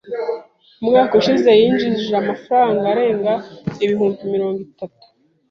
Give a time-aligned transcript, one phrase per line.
[0.81, 3.33] Umwaka ushize yinjije amafaranga arenga
[3.83, 5.03] ibihumbi mirongo itatu.